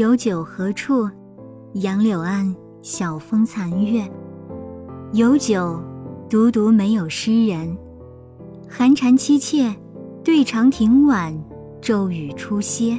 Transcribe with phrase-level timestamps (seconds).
[0.00, 1.06] 有酒何处？
[1.74, 4.02] 杨柳岸，晓风残月。
[5.12, 5.78] 有酒，
[6.26, 7.76] 独独没有诗人。
[8.66, 9.76] 寒蝉凄切，
[10.24, 11.38] 对长亭晚，
[11.82, 12.98] 骤雨初歇。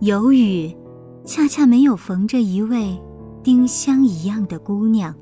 [0.00, 0.74] 有雨，
[1.22, 2.98] 恰恰没有逢着一位
[3.42, 5.14] 丁香一样的姑娘。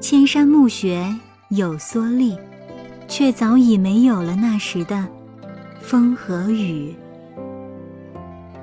[0.00, 1.14] 千山暮雪
[1.50, 2.34] 有蓑笠，
[3.06, 5.06] 却早已没有了那时的
[5.78, 6.94] 风和雨。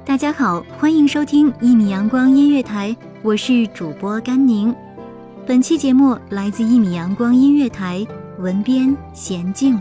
[0.09, 4.75] 大家好，欢迎收听一米阳光音乐台，我是主播甘宁。
[5.46, 8.03] 本期节目来自一米阳光音乐台，
[8.40, 9.80] 文编娴静。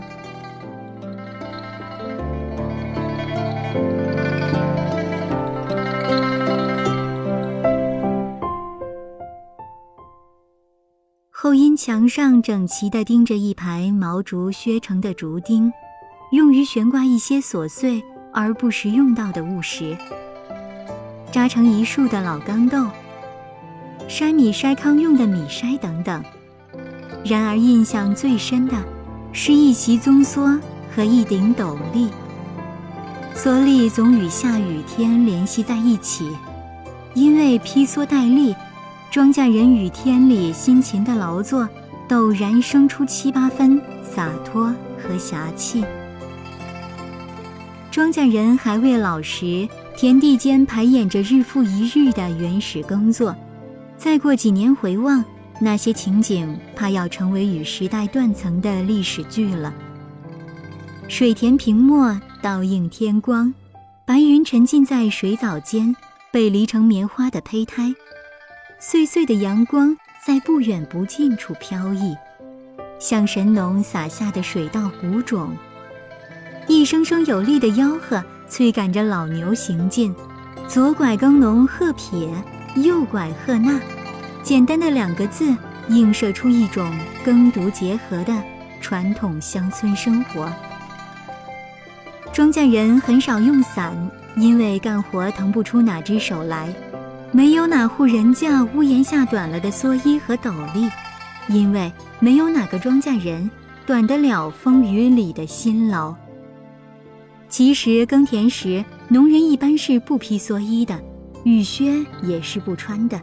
[11.31, 15.73] 后阴墙上整齐地钉着一排毛竹削成的竹钉，
[16.33, 19.97] 用于悬挂一些琐碎而不时用到的物实。
[21.31, 22.87] 扎成一束的老钢豆，
[24.07, 26.23] 筛米筛糠用的米筛等等。
[27.23, 28.73] 然而印象最深的，
[29.31, 30.59] 是一袭棕蓑
[30.95, 32.09] 和一顶斗笠。
[33.35, 36.29] 蓑笠总与下雨天联系在一起，
[37.13, 38.55] 因为披蓑戴笠，
[39.11, 41.69] 庄稼人雨天里辛勤的劳作，
[42.07, 45.85] 陡然生出七八分洒脱和侠气。
[47.91, 49.67] 庄稼人还未老时。
[49.97, 53.35] 田地间排演着日复一日的原始耕作，
[53.97, 55.21] 再过几年回望
[55.59, 59.73] 那些情景，怕要成为与时代断层的历史剧了。
[61.09, 63.53] 水田平没，倒映天光，
[64.05, 65.93] 白云沉浸在水藻间，
[66.31, 67.93] 被犁成棉花的胚胎，
[68.79, 72.15] 碎碎的阳光在不远不近处飘逸，
[72.99, 75.49] 像神农撒下的水稻谷种，
[76.69, 78.23] 一声声有力的吆喝。
[78.47, 80.11] 催赶着老牛行进，
[80.67, 82.27] 左拐耕农贺撇，
[82.77, 83.79] 右拐贺纳，
[84.41, 85.55] 简单的两个字，
[85.89, 86.91] 映射出一种
[87.23, 88.33] 耕读结合的
[88.81, 90.51] 传统乡村生活。
[92.33, 93.93] 庄稼人很少用伞，
[94.35, 96.65] 因为干活腾不出哪只手来；
[97.31, 100.89] 没有哪户人家屋檐下短了的蓑衣和斗笠，
[101.49, 103.47] 因为没有哪个庄稼人
[103.85, 106.15] 短得了风雨里的辛劳。
[107.49, 111.01] 其实耕田时，农人一般是不披蓑衣的，
[111.43, 113.19] 雨靴也是不穿的。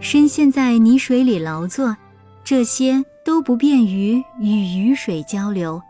[0.00, 1.96] 深陷在泥水里劳作，
[2.44, 5.82] 这些都不便于与雨水交流，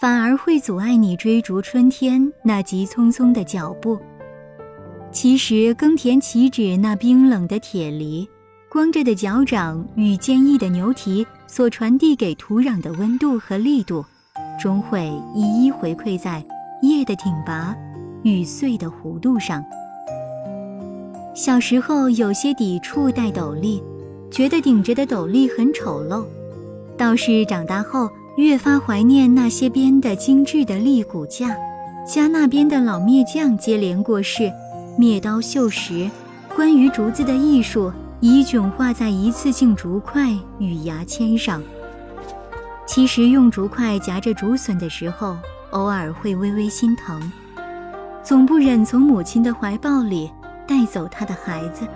[0.00, 3.96] 反而会阻碍你追逐春天那急匆匆的脚步。
[5.12, 8.28] 其实耕田岂止那冰冷的铁犁，
[8.68, 14.04] 光着的脚掌与坚毅的牛蹄所传递给土壤的温度和力度，
[14.60, 16.44] 终会一一回馈在。
[16.82, 17.76] 叶的挺拔，
[18.22, 19.64] 雨碎的弧度上。
[21.34, 23.82] 小时候有些抵触戴斗笠，
[24.30, 26.24] 觉得顶着的斗笠很丑陋。
[26.96, 31.56] 倒是长大后越发怀念那些编的精致的笠骨架，
[32.06, 34.50] 家那边的老篾匠接连过世，
[34.98, 36.10] 篾刀锈蚀，
[36.54, 41.62] 关于竹子的艺术已迥化在一次性竹筷与牙签上。
[42.86, 45.36] 其实用竹筷夹着竹笋的时候，
[45.70, 47.20] 偶尔会微微心疼，
[48.22, 50.32] 总不忍从母亲的怀抱里
[50.66, 51.86] 带走她的孩子。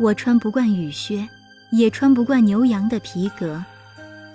[0.00, 1.28] 我穿不惯雨靴，
[1.72, 3.62] 也穿不惯牛羊的皮革。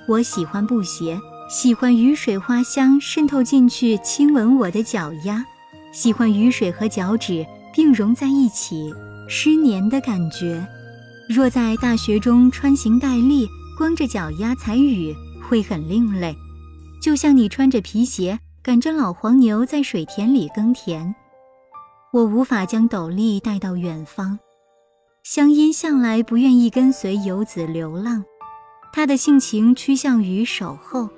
[0.07, 1.19] 我喜欢布鞋，
[1.49, 5.43] 喜欢雨水花香渗透进去，亲吻我的脚丫，
[5.91, 8.93] 喜欢雨水和脚趾并融在一起，
[9.27, 10.63] 湿黏的感觉。
[11.27, 16.37] 若在大学中穿行戴笠，光着脚丫踩雨，会很另类，
[17.01, 21.15] 就像你穿着皮鞋赶着老黄牛在水田里耕田。
[22.13, 24.37] 我无法将斗笠带到远方。
[25.25, 28.23] 香音向来不愿意跟随游子流浪，
[28.93, 31.09] 他的性情趋向于守候。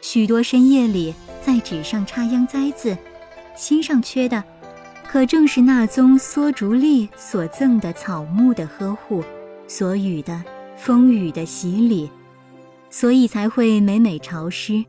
[0.00, 2.98] 许多深夜里，在纸上插秧栽字，
[3.54, 4.42] 心上缺的，
[5.06, 9.22] 可正是那宗梭竹笠所赠的草木的呵护，
[9.68, 10.42] 所予的
[10.76, 12.10] 风雨的洗礼，
[12.90, 14.84] 所以才会每每潮湿，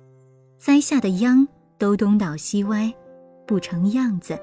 [0.57, 1.47] 栽下的秧
[1.77, 2.91] 都东倒西歪，
[3.45, 4.35] 不成样子。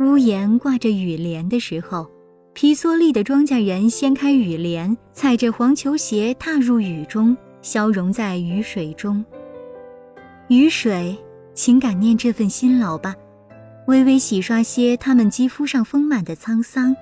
[0.00, 2.13] 屋檐挂着雨帘的时候。
[2.54, 9.24] 皮蓑笠的庄稼人掀开雨帘，踩着黄球鞋踏入雨中，消融在雨水中。
[10.46, 11.18] 雨水，
[11.52, 13.12] 请感念这份辛劳吧，
[13.88, 16.94] 微微洗刷些他们肌肤上丰满的沧桑，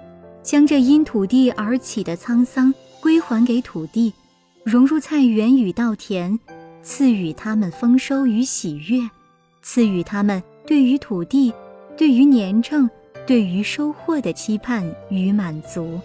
[0.43, 2.73] 将这因土地而起的沧桑
[3.03, 4.11] 归还给土地，
[4.65, 6.39] 融入菜园与稻田，
[6.83, 9.07] 赐予他们丰收与喜悦，
[9.61, 11.53] 赐予他们对于土地，
[11.95, 12.89] 对于年成。
[13.27, 16.01] 对于收获的期盼与满足。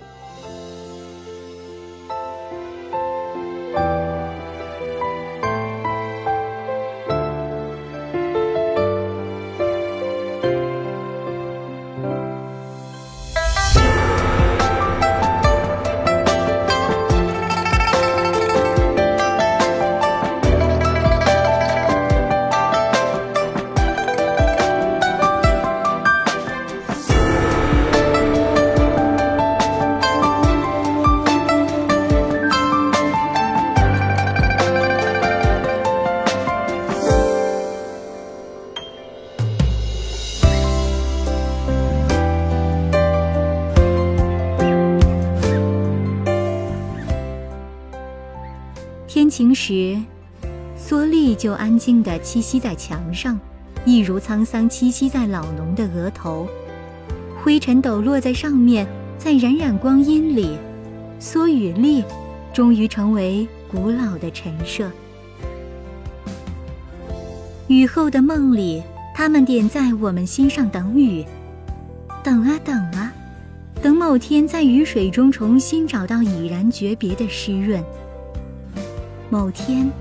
[49.38, 49.96] 平时，
[50.76, 53.40] 蓑笠就安静地栖息在墙上，
[53.86, 56.48] 一如沧桑栖息在老农的额头。
[57.44, 60.58] 灰尘抖落在上面，在冉冉光阴里，
[61.22, 62.04] 蓑与笠
[62.52, 64.90] 终于成为古老的陈设。
[67.68, 68.82] 雨后的梦里，
[69.14, 71.24] 他们点在我们心上等雨，
[72.24, 73.14] 等啊等啊，
[73.84, 77.84] 等某天在雨水中重新找到已然诀别的湿润。
[79.30, 79.92] 某天，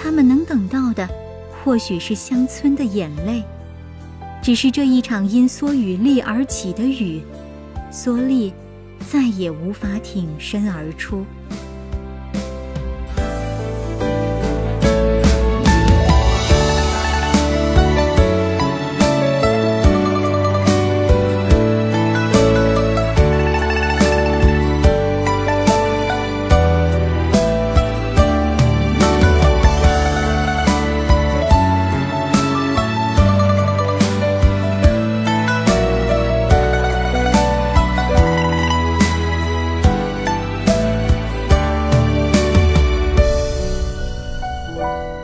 [0.00, 1.08] 他们能等到的，
[1.64, 3.42] 或许是乡村的眼泪。
[4.42, 7.22] 只是这一场因蓑雨笠而起的雨，
[7.90, 8.52] 蓑笠
[9.10, 11.24] 再也无法挺身而出。
[44.78, 45.17] Bye.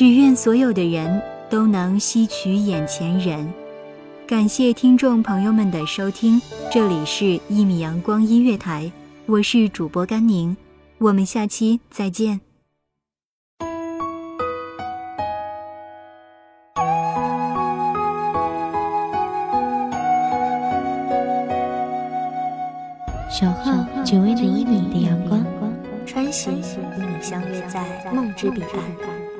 [0.00, 3.52] 只愿所有的人都能吸取眼前人。
[4.26, 6.40] 感谢听众朋友们的收听，
[6.72, 8.86] 这里是《一米阳光音乐台》，
[9.26, 10.56] 我是主播甘宁，
[10.96, 12.40] 我们下期再见。
[23.28, 25.44] 守候只为那一米的阳光，
[26.06, 29.39] 穿行与你相约在梦之彼岸。